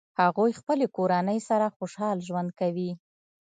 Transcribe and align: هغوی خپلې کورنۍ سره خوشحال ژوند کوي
هغوی 0.19 0.51
خپلې 0.59 0.85
کورنۍ 0.95 1.39
سره 1.49 1.73
خوشحال 1.77 2.17
ژوند 2.27 2.49
کوي 2.59 2.91